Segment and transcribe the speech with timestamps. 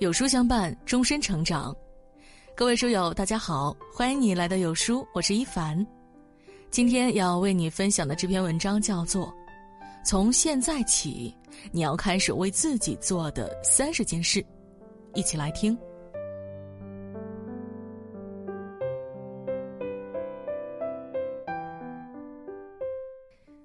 [0.00, 1.76] 有书相伴，终身成长。
[2.54, 5.84] 各位书友，大家好，欢迎你来到有书，我是一凡。
[6.70, 9.26] 今天要为你分享的这篇文章叫做
[10.04, 11.34] 《从现在起，
[11.72, 14.40] 你要开始为自己做的三十件事》，
[15.14, 15.76] 一起来听。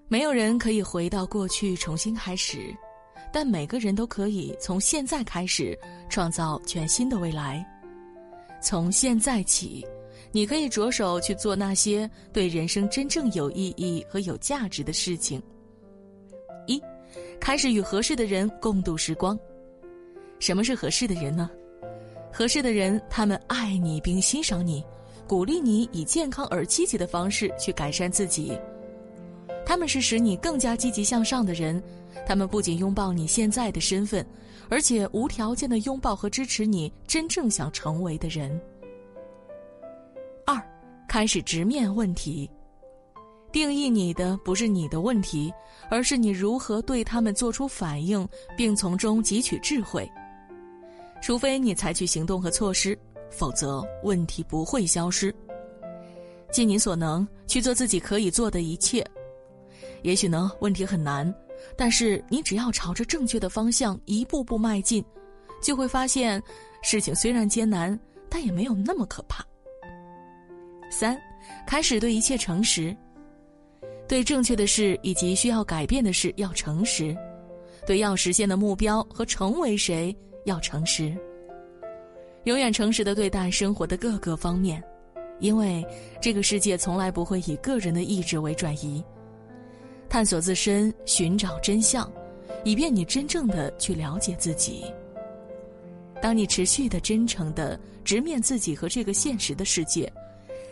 [0.08, 2.76] 没有人可以回到过去重新开始。
[3.34, 7.66] 但每个人都可以从现在开始创造全新的未来。
[8.62, 9.84] 从现在起，
[10.32, 15.42] 你可以着手去做那些对人生真正有意义和有价值的事情。
[16.68, 16.80] 一，
[17.40, 19.38] 开始与合适的人共度时光。
[20.40, 21.50] 什么是合适的人呢？
[22.32, 24.84] 合适的人，他们爱你并欣赏你，
[25.28, 28.56] 鼓励你以健康而积极的方式去改善自己。
[29.66, 31.82] 他们是使你更加积极向上的人。
[32.26, 34.26] 他们不仅拥抱你现在的身份，
[34.70, 38.60] 而且无条件的拥抱和支持你真正想成为的人。
[40.46, 40.62] 二，
[41.08, 42.50] 开始直面问题。
[43.52, 45.54] 定义你的不是你的问题，
[45.90, 50.10] 而是你如何对他们做出反应，并从中汲取智慧。
[51.22, 52.98] 除非你采取行动和措施，
[53.30, 55.34] 否则问题不会消失。
[56.52, 59.06] 尽你所能去做自己可以做的一切。
[60.02, 61.34] 也许呢，问题很难。
[61.76, 65.04] 但是你只要朝着正确的方向一步步迈进，
[65.62, 66.42] 就会发现，
[66.82, 67.98] 事情虽然艰难，
[68.30, 69.46] 但也没有那么可怕。
[70.90, 71.20] 三，
[71.66, 72.96] 开始对一切诚实，
[74.08, 77.16] 对正确的事以及需要改变的事要诚实，
[77.88, 81.16] 对要实现的目标和成为谁要诚实。
[82.44, 84.84] 永远诚实的对待生活的各个方面，
[85.40, 85.84] 因为
[86.22, 89.04] 这个世界从来不会以个人的意志为转移。
[90.14, 92.08] 探索自身，寻找真相，
[92.64, 94.86] 以便你真正的去了解自己。
[96.22, 100.14] 当你持续的、真诚的直面自己和这个现实的世界，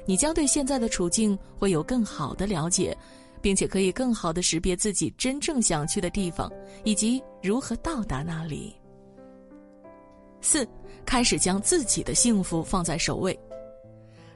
[0.06, 2.96] 你将对现在的处境会有更好的了解，
[3.41, 6.47] 并且可以更好的识别自己真正想去的地方，
[6.84, 8.75] 以及如何到达那里。
[10.40, 10.68] 四，
[11.03, 13.35] 开始将自己的幸福放在首位。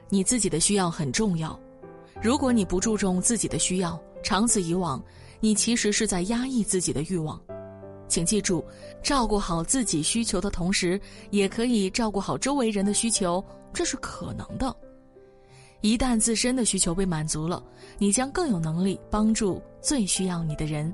[0.08, 1.56] 你自己的需要很重要，
[2.20, 5.02] 如果你不注重自己的需要，长此以往，
[5.40, 7.40] 你其实是在压抑自己的欲望。
[8.08, 8.64] 请记住，
[9.02, 11.00] 照顾好自己需求的同时，
[11.30, 14.74] 也可以照顾好周围人的需求，这是可能的。
[15.80, 17.62] 一旦自身的需求被满足了，
[17.98, 20.92] 你将更有能力帮助最需要你的人。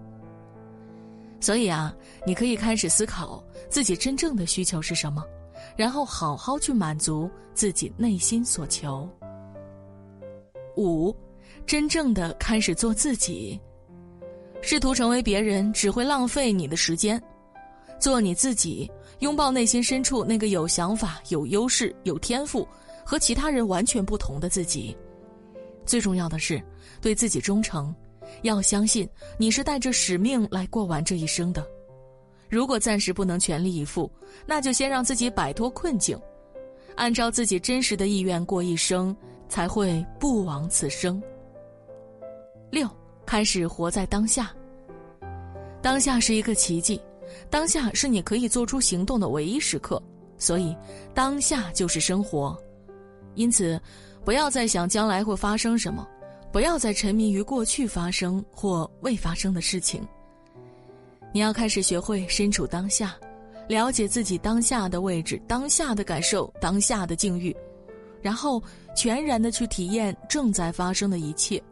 [1.41, 1.95] 所以啊，
[2.27, 5.25] 你可以开始思考自己真正的需求是什么，
[5.77, 9.09] 然后好好去满足自己内心所求。
[10.77, 11.15] 五。
[11.67, 13.59] 真正的开始做自己，
[14.61, 17.21] 试图成为别人只会浪费你的时间。
[17.99, 18.91] 做你自己，
[19.21, 22.67] 拥抱内心深处那个有想法、有优势、有天赋
[23.05, 24.97] 和其他人完全不同的自己。
[25.87, 26.63] 最重要的是，
[27.01, 27.95] 对自己忠诚，
[28.43, 29.09] 要相信
[29.39, 31.65] 你是带着使命来过完这一生的。
[32.49, 34.11] 如果暂时不能全力以赴，
[34.47, 36.21] 那就先让自己摆脱困境，
[36.97, 39.17] 按照自己真实的意愿过一生，
[39.49, 41.23] 才会不枉此生。
[42.73, 42.89] 六，
[43.27, 44.51] 开始活在当下。
[45.83, 46.99] 当下是一个奇迹，
[47.51, 50.03] 当下是你可以做出行动的唯一时刻，
[50.39, 50.75] 所以
[51.13, 52.59] 当下就是生活。
[53.35, 53.79] 因此，
[54.25, 56.09] 不要再想将来会发生什么，
[56.51, 60.01] 不要再沉迷于过去发生或未发生的事情。
[61.31, 63.15] 你要开始学会身处当下，
[63.69, 67.55] 了解自己当下的位置、当下的感受、当下的境遇，
[68.23, 68.63] 然后
[68.97, 71.63] 全然的去体验正在发生的一切。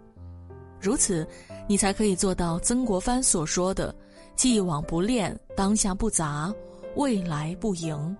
[0.80, 1.26] 如此，
[1.68, 3.94] 你才可以做到曾国藩所说的
[4.34, 6.52] “既往不恋，当下不杂，
[6.96, 8.16] 未来不迎”。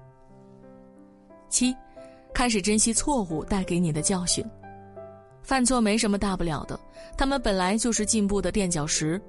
[1.49, 1.75] 七，
[2.35, 4.45] 开始珍惜错误带给你的教训。
[5.43, 6.79] 犯错没什么大不了的，
[7.17, 9.21] 他们本来就是进步的垫脚石。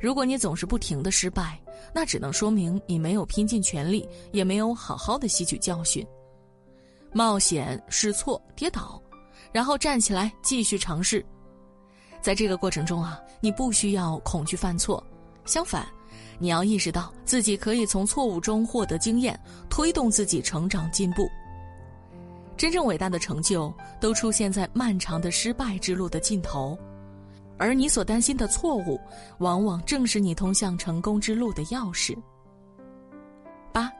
[0.00, 1.60] 如果你总是不停的失败，
[1.92, 6.04] 那只能说明你没有拼尽全力，也没有好好的吸取教训。
[7.12, 9.00] 冒险试错跌倒，
[9.52, 11.24] 然后站起来继续尝试。
[12.24, 15.04] 在这个过程中啊，你不需要恐惧犯错，
[15.44, 15.86] 相反，
[16.38, 19.38] 你要意识到自己可以从错误中获得经验，
[19.68, 21.28] 推动自己成长进步。
[22.56, 26.78] 真正伟大的成就都出现在漫长的失败之路的尽头，
[27.58, 28.98] 而你所担心的错误，
[29.36, 32.16] 往往正是你通向成功之路的钥匙。
[33.70, 33.92] 八，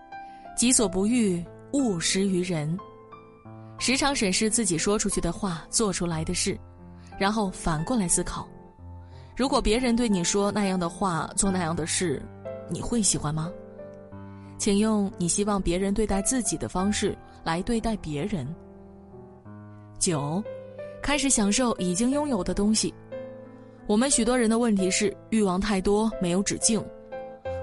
[0.56, 1.44] 己所不欲，
[1.74, 2.74] 勿施于人。
[3.78, 6.58] 时常审视自己说出去的话，做出来的事。
[7.18, 8.46] 然后反过来思考，
[9.36, 12.22] 如果别人对你说那样的话，做那样的事，
[12.68, 13.50] 你会喜欢吗？
[14.58, 18.46] 请用你希望别人对待自己的方式来对待别人。
[19.98, 20.42] 九，
[21.02, 22.92] 开始享受已经拥有的东西。
[23.86, 26.82] 我们许多人的问题是欲望太多，没有止境。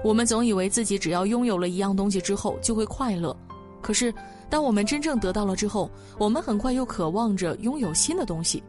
[0.04, 3.36] 我们总以为自己只要拥有了一样东西之后就会快乐，
[3.80, 4.12] 可是
[4.48, 8.62] 当我们真正得到了之后，我们很快又渴望着拥有新的东西。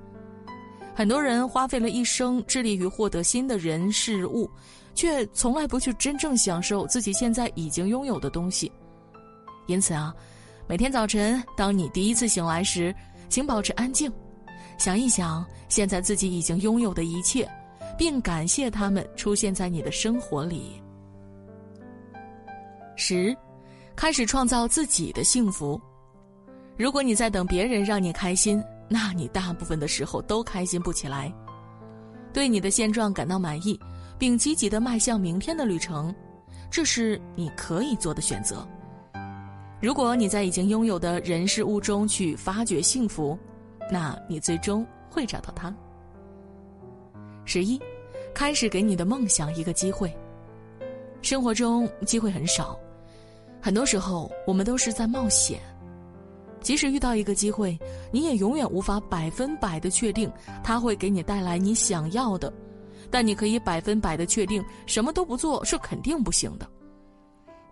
[0.95, 4.49] 很多人花费了一生致力于获得新的人事物，
[4.93, 8.71] 却从来不去真正享受自己现在已经拥有的东西。
[9.65, 10.13] 因此啊，
[10.67, 12.93] 每天早晨当你第一次醒来时，
[13.27, 14.11] 请保持安静，
[14.77, 17.49] 想一想现在自己已经拥有的一切，
[17.97, 20.79] 并感谢他们出现在你的生活里。
[22.95, 23.35] 十，
[23.95, 25.81] 开始创造自己的幸福。
[26.77, 28.63] 如果你在等别人让你开心，
[28.93, 31.33] 那你大部分的时候都开心不起来。
[32.31, 33.79] 对你的现状感到满意，
[34.19, 36.13] 并积极的迈向明天的旅程，
[36.69, 38.63] 这是你可以做的选择。
[39.81, 43.35] 如果你在已经拥有的人事物中去发掘幸福，
[43.91, 45.75] 那你最终会找到它。
[47.45, 47.81] 十一，
[48.31, 50.15] 开始给你的梦想一个机会。
[51.23, 52.77] 生活中机会很少，
[53.59, 55.59] 很多时候我们都是在冒险。
[56.63, 57.77] 即使遇到一个机会，
[58.11, 60.31] 你也永远无法百分百的确定
[60.63, 62.51] 它会给你带来你想要的，
[63.11, 66.67] 但你可以百分百的确定什么都不做是肯定不行的。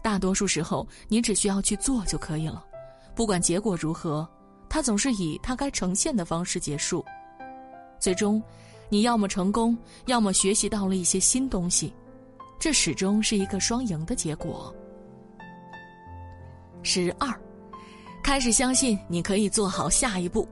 [0.04, 2.64] 大多数时候，你只需要去做就可以了，
[3.16, 4.28] 不管结果如何，
[4.68, 7.04] 它总是以它该呈现的方式结束。
[8.00, 8.42] 最终，
[8.90, 9.78] 你要么成功，
[10.08, 11.94] 要么学习到了一些新东西。
[12.60, 14.76] 这始终是一个双赢的结果。
[16.84, 17.32] 十二，
[18.24, 20.48] 开始相信你可以做好下一步。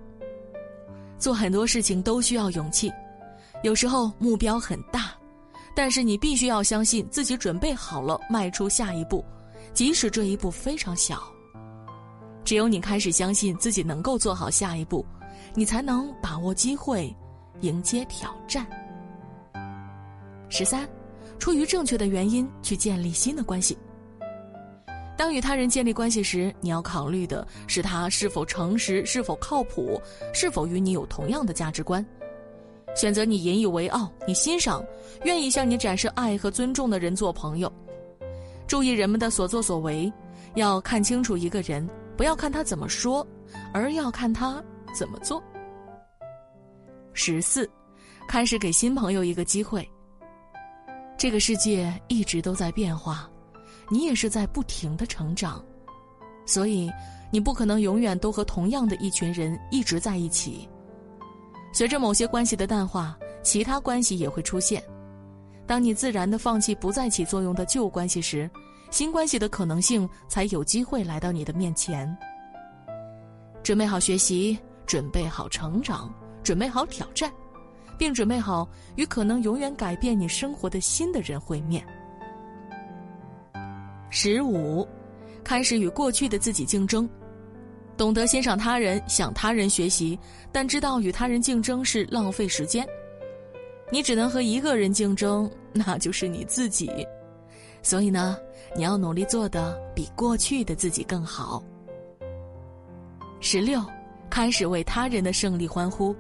[1.18, 2.92] 做很多事情都需要勇气，
[3.63, 5.12] 有时候目标很大，
[5.75, 9.24] 但是你必须要相信自己准备好了迈出下一步，
[9.74, 11.21] 即使这一步非常小。
[12.44, 15.06] 只有你开始相信自己能够做好下一步，
[15.54, 17.16] 你才能把握机会，
[17.62, 18.66] 迎接挑战。
[20.50, 20.88] 十三。
[21.38, 23.77] 出于正确的原因去建立新的关系。
[25.19, 30.01] 当与他人建立关系时，你要考虑的是他是否诚实、是否靠谱、
[30.33, 32.04] 是否与你有同样的价值观。
[32.95, 34.81] 选择你引以为傲、你欣赏、
[35.25, 37.69] 愿意向你展示爱和尊重的人做朋友。
[38.66, 40.10] 注意人们的所作所为，
[40.56, 41.86] 要看清楚一个人，
[42.16, 43.27] 不要看他怎么说，
[43.74, 44.63] 而要看他
[44.98, 45.44] 怎么做。
[47.12, 47.69] 十四，
[48.25, 49.86] 开始给新朋友一个机会。
[51.18, 53.30] 这个世界一直都在变化，
[53.89, 55.63] 你也是在不停的成长，
[56.45, 56.91] 所以
[57.31, 60.69] 你不可能永远都和同样的一群人一直在一起。
[61.74, 64.83] 随着某些关系的淡化，其他关系也会出现。
[65.65, 68.50] 当你自然的放弃不再起作用的旧关系时，
[68.91, 72.18] 新关系的可能性才有机会来到你的面前。
[73.62, 76.13] 准备好学习，准备好成长，
[76.44, 77.31] 准备好挑战。
[78.00, 78.65] 并准备好
[78.95, 81.85] 与可能永远改变你生活的新的人会面。
[84.21, 84.86] 十五，
[85.45, 87.10] 开始与过去的自己竞争，
[87.95, 90.19] 懂得欣赏他人，向他人学习，
[90.51, 92.86] 但知道与他人竞争是浪费时间。
[93.89, 96.92] 你只能和一个人竞争，那就是你自己。
[97.81, 98.38] 所以呢，
[98.75, 101.64] 你要努力做的比过去的自己更好。
[103.40, 103.81] 十六，
[104.30, 106.14] 开始为他人的胜利欢呼。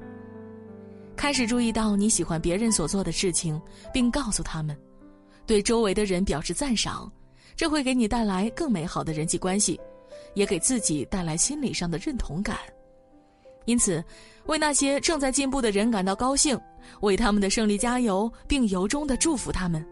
[1.17, 4.73] 开始注意到你喜欢别人所做的事情，并告诉他们，
[5.45, 7.11] 对周围的人表示赞赏，
[7.59, 9.77] 这会给你带来更美好的人际关系，
[10.33, 12.57] 也给自己带来心理上的认同感。
[13.65, 14.01] 因此，
[14.45, 16.57] 为那些正在进步的人感到高兴，
[17.01, 19.85] 为他们的胜利加油，并由衷的祝福他们。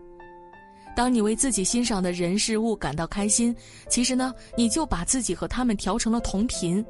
[0.96, 3.54] 当你为自己欣赏的人事物感到开心，
[3.90, 6.84] 其实呢，你就把自己和他们调成了同频，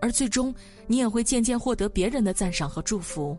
[0.00, 0.54] 而最终
[0.86, 3.36] 你也会渐渐获得别人的赞赏和祝福。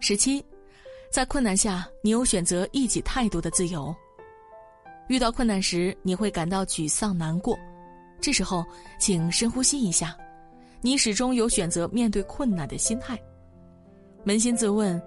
[0.00, 0.44] 十七，
[1.08, 3.94] 在困难下，你有选择一己态度的自由。
[5.08, 7.58] 遇到困难时，你会感到沮丧难过，
[8.20, 8.64] 这时候
[8.98, 10.16] 请深呼吸一下，
[10.80, 13.16] 你始终有选择面对困难的心态。
[14.24, 15.00] 扪心自问，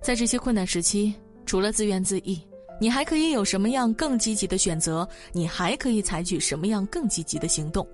[0.00, 1.14] 在这些困难时期，
[1.46, 2.38] 除了自怨自艾，
[2.80, 5.08] 你还可以有什么样更积极的选择？
[5.32, 7.86] 你还可以采取什么样更积极的行动？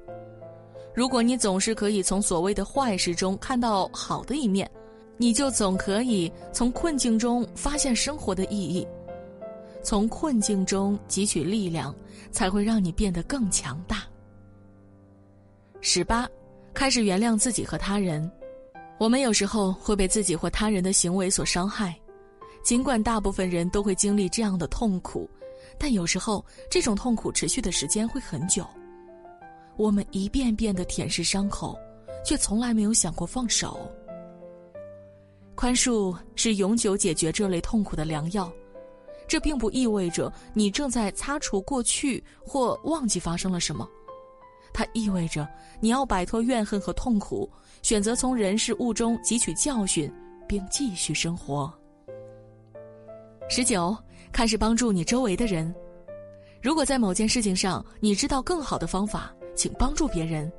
[0.95, 4.71] 如果你总是可以从所谓的坏事中看到好的一面。
[5.19, 8.85] 你就总可以从困境中发现生活的意义，
[9.83, 11.95] 从困境中汲取力量，
[12.31, 14.05] 才会让你变得更强大。
[15.81, 16.29] 十八，
[16.73, 18.31] 开始原谅自己和他人。
[18.99, 21.99] 我们有时候会被自己或他人的行为所伤害，
[22.63, 25.29] 尽管大部分人都会经历这样的痛苦，
[25.77, 28.65] 但有时候这种痛苦持续的时间会很久。
[29.77, 31.77] 我们一遍遍的舔舐伤口，
[32.25, 33.91] 却从来没有想过放手。
[35.57, 38.53] 宽恕是永久解决这类痛苦的良药，
[39.27, 43.89] 这并不意味着你正在擦除过去或忘记发生了什么，
[44.73, 45.49] 它意味着
[45.81, 47.51] 你要摆脱怨恨和痛苦，
[47.83, 50.13] 选择从人事物中汲取教训，
[50.47, 51.73] 并继续生活。
[53.49, 53.97] 十九，
[54.33, 55.75] 开始帮助你周围的人。
[56.61, 60.51] 如果在某件事情上你知道更好的方法，请帮助别人。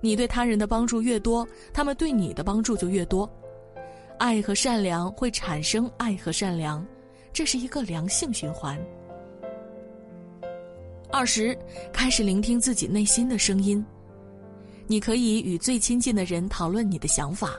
[0.00, 3.30] 你对他人的帮助越多，他们对你的帮助就越多。
[4.18, 6.84] 爱和善良会产生爱和善良，
[7.32, 8.78] 这是一个良性循环。
[11.12, 11.56] 二十，
[11.92, 13.84] 开始聆听自己内心的声音。
[14.86, 17.58] 你可以与最亲近的人讨论你的想法，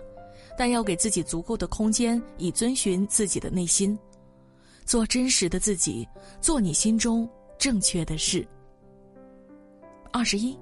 [0.57, 3.97] 但要给自己足够的空间，以遵循自己的内心，
[4.85, 6.07] 做真实的自己，
[6.41, 8.45] 做你心中正确的事。
[10.11, 10.57] 二十一，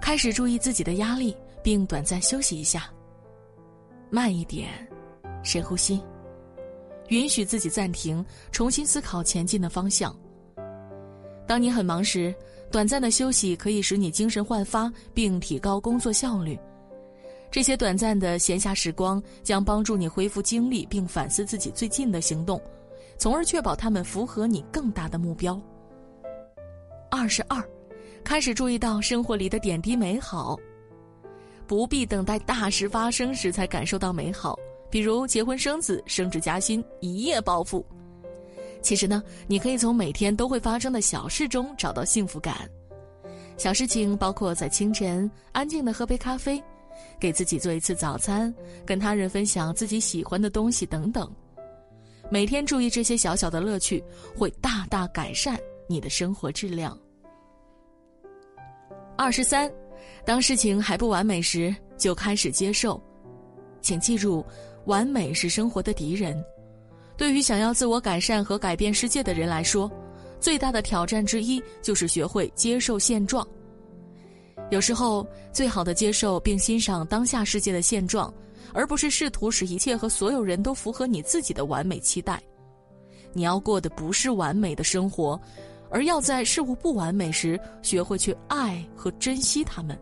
[0.00, 2.88] 开始注意自己的压力，并短暂休息一下。
[4.10, 4.70] 慢一点。
[5.42, 6.02] 深呼吸，
[7.08, 10.14] 允许自己暂停，重新思考前进的方向。
[11.46, 12.34] 当你很忙时，
[12.70, 16.58] 短暂的休息可以使你精神焕发，并提高工作效率。
[17.50, 22.60] 这些短暂的闲暇时光将帮助你恢复精力，并反思自己最近的行动，
[23.16, 25.58] 从而确保他们符合你更大的目标。
[27.08, 27.62] 二十二，
[28.24, 30.58] 开始注意到生活里的点滴美好，
[31.68, 34.58] 不必等待大事发生时才感受到美好。
[34.90, 37.84] 比如结婚生子、升职加薪、一夜暴富。
[38.82, 42.68] 其实呢，你可以从每天都会发生的小事中找到幸福感。
[43.56, 46.62] 小事情包括在清晨安静的喝杯咖啡，
[47.18, 51.28] 给自己做一次早餐，跟他人分享自己喜欢的东西等等。
[52.30, 54.04] 每天注意这些小小的乐趣，
[54.36, 56.96] 会大大改善你的生活质量。
[59.16, 59.72] 二十三，
[60.24, 63.02] 当事情还不完美时，就开始接受。
[63.80, 64.44] 请记住。
[64.86, 66.42] 完美是生活的敌人。
[67.16, 69.90] 对于想要自我改善和改变世界的人来说，
[70.40, 73.46] 最大的挑战之一就是学会接受现状。
[74.70, 78.32] 有时候，最好的接受并欣赏当下世界的现状，
[78.72, 82.42] 而不是试图使一切和所有人都符合你自己的完美期待。
[83.32, 85.40] 你要过的不是完美的生活，
[85.88, 89.96] 而要在事物不完美时学会去爱和珍惜他们。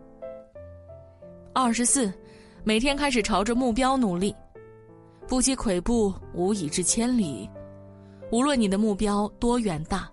[1.53, 2.13] 二十四，
[2.65, 4.35] 每天开始朝着目标努力。
[5.27, 7.49] 不积跬步，无以至千里。
[8.31, 10.11] 无论你的目标多远大，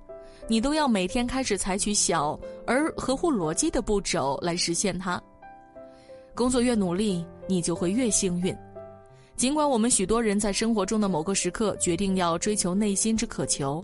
[0.47, 5.21] 你都要每天开始采取小而合乎逻辑的步骤来实现它。
[6.33, 8.55] 工作越努力，你就会越幸运。
[9.35, 13.83] 尽管我们许多人在生活中的某个时刻决定要追求内心之渴求，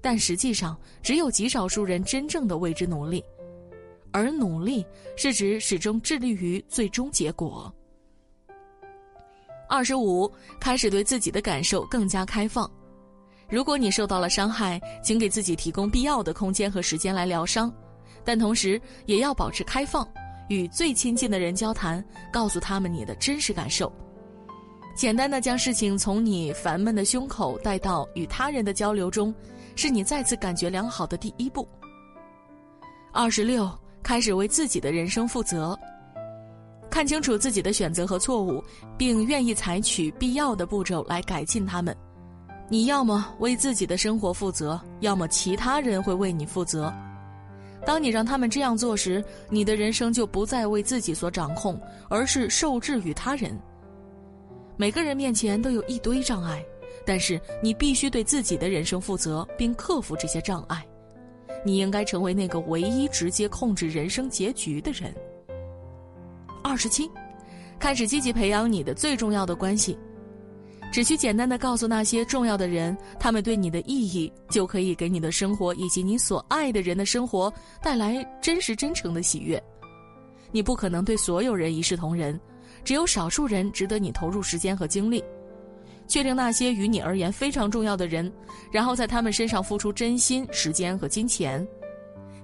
[0.00, 3.22] 但实际上只有极少数人真正的为之努力，
[4.10, 7.72] 而努力是指始终致力于最终结果。
[9.74, 12.70] 二十五，开始对自己的感受更加开放。
[13.48, 17.74] 如果你受到了伤害，请给自己提供必要的空间和时间来疗伤，
[18.24, 20.08] 但同时也要保持开放，
[20.48, 22.02] 与最亲近的人交谈，
[22.32, 23.92] 告诉他们你的真实感受。
[24.94, 29.34] 简单的将事情从你烦闷的胸口带到与他人的交流中，
[29.74, 31.68] 是你再次感觉良好的第一步。
[33.12, 33.68] 二十六，
[34.04, 35.76] 开始为自己的人生负责。
[36.94, 38.62] 看清楚自己的选择和错误，
[38.96, 41.92] 并愿意采取必要的步骤来改进它们。
[42.68, 46.94] 你要么为自己的生活负责，要么其他人会为你负责。
[47.84, 51.76] 当你让他们这样做时，你的人生就不再为自己所掌控，
[52.08, 53.58] 而是受制于他人。
[54.76, 56.64] 每个人面前都有一堆障碍，
[57.04, 60.86] 但是你必须对自己的人生负责，并克服这些障碍。
[61.64, 65.12] 你应该成为那个唯一直接控制人生结局的人。
[66.64, 67.08] 二十七，
[67.78, 69.96] 开始积极培养你的最重要的关系，
[70.90, 77.52] 只需简单的告诉那些重要的人，他们对你的意义，就可以给你的生活以及你所爱的人的生活
[77.82, 79.62] 带来真实真诚的喜悦。
[80.50, 82.40] 你不可能对所有人一视同仁，
[82.82, 85.22] 只有少数人值得你投入时间和精力。
[86.08, 88.32] 确定那些与你而言非常重要的人，
[88.72, 91.66] 然后在他们身上付出真心、时间和金钱。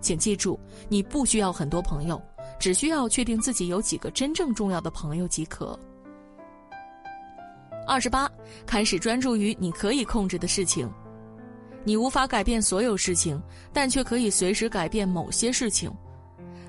[0.00, 2.20] 请记住，你不需要很多朋友。
[2.60, 5.76] 只需要确定自己有几个真正重要的朋友即可。
[7.86, 8.30] 二十八，
[8.66, 10.88] 开始专注于你可以控制的事情。
[11.82, 15.90] 你无法改变所有事情，但却可以随时改变某些事情。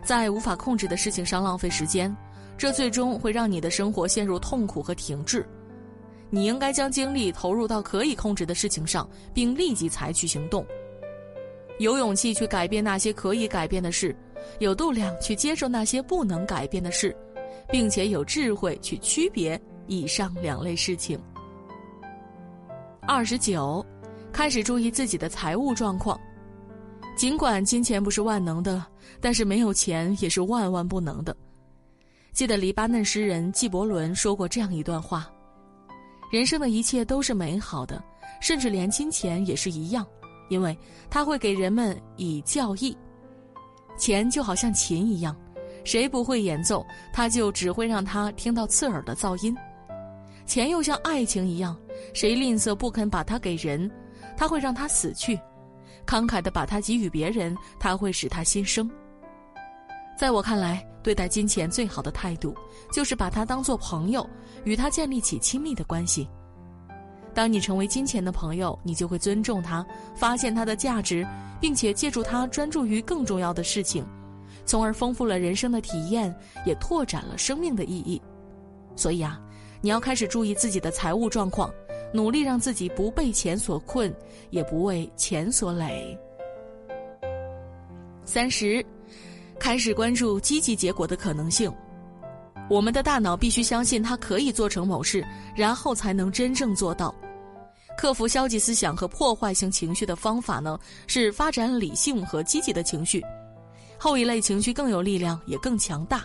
[0.04, 2.16] 在无法控制的事情上浪费时间，
[2.58, 5.46] 这最终会让你的生活陷入痛苦和停滞。
[6.30, 10.66] 你应该将精力投入到可以控制的事情上，并立即采取行动。
[11.80, 14.16] 有勇气去改变那些可以改变的事，
[14.60, 17.16] 有度量去接受那些不能改变的事，
[17.70, 21.20] 并且有智慧去区别以上两类事情。
[23.08, 23.86] 二十九，
[24.32, 26.20] 开始注意自己的财务状况。
[27.18, 28.84] 尽管金钱不是万能的，
[29.20, 31.36] 但是没有钱也是万万不能的。
[32.32, 35.30] 记得黎巴嫩诗人纪伯伦说过这样一段话
[36.32, 38.02] ：“人生的一切都是美好的，
[38.40, 40.08] 甚至连金钱也是一样，
[40.50, 40.76] 因为
[41.10, 42.98] 它会给人们以教益。
[43.98, 45.36] 钱就好像琴一样，
[45.84, 49.56] 谁不会演奏，它就只会让他听到刺耳的噪音。
[50.46, 51.78] 钱又像爱情一样，
[52.14, 53.90] 谁吝啬不肯把它给人，
[54.36, 55.40] 它会让他死去。”
[56.06, 58.90] 慷慨的把它给予别人，他会使他新生。
[60.18, 62.56] 在我看来，对待金钱最好的态度，
[62.92, 64.28] 就是把它当作朋友，
[64.64, 66.28] 与他建立起亲密的关系。
[67.34, 69.86] 当你成为金钱的朋友，你就会尊重他，
[70.16, 71.26] 发现他的价值，
[71.60, 74.06] 并且借助他专注于更重要的事情，
[74.66, 76.36] 从而丰富了人生的体验，
[76.66, 78.22] 也拓展了生命的意义。
[78.96, 79.40] 所以啊，
[79.82, 81.72] 你要开始注意自己的财务状况。
[82.14, 84.14] 努力让自己不被钱所困，
[84.50, 86.20] 也不为钱所累。
[88.26, 88.86] 三十，
[89.58, 91.74] 开始关注积极结果的可能性。
[92.72, 97.14] 我们的大脑必须相信它可以做成某事，然后才能真正做到。
[97.98, 103.22] 克服消极思想和破坏性情绪的方法呢，是发展理性和积极的情绪。
[103.98, 106.24] 后一类情绪更有力量，也更强大。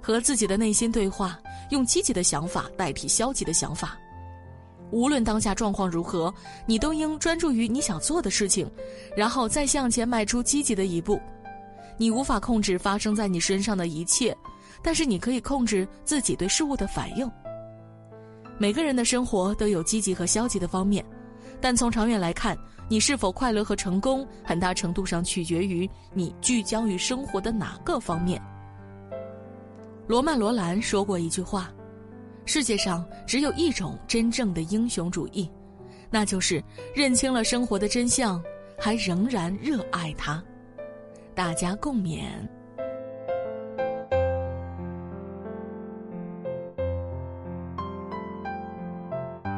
[0.00, 1.38] 和自己的内心对话，
[1.68, 3.98] 用积极的想法代替消极的想法。
[4.90, 6.32] 无论当下状况如何，
[6.64, 8.66] 你都应专注于你想做的事情，
[9.14, 11.20] 然后再向前迈出积极的一步。
[11.98, 14.34] 你无法控制发生在你身上的一切，
[14.82, 17.30] 但是你可以控制自己对事物的反应。
[18.58, 21.04] 每个人的生活都有积极和消极的方面，
[21.60, 22.56] 但从长远来看，
[22.88, 28.40] 你是否快乐和成功，很大程度上取决于你聚焦于生活的哪个方面。
[30.06, 31.70] 罗曼·罗兰说过一句话。
[32.46, 35.48] 世界上只有一种真正的英雄主义，
[36.10, 36.60] 那就是
[36.94, 38.42] 认清了生活的真相，
[38.76, 40.42] 还仍然热爱它。
[41.34, 42.24] 大家共勉。